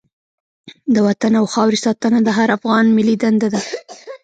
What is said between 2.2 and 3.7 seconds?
د هر افغان ملي دنده ده.